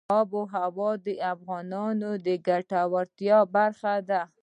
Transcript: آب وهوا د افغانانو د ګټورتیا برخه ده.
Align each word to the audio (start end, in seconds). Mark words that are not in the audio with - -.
آب 0.19 0.29
وهوا 0.37 0.89
د 1.05 1.07
افغانانو 1.33 2.09
د 2.25 2.27
ګټورتیا 2.47 3.37
برخه 3.55 3.93
ده. 4.09 4.21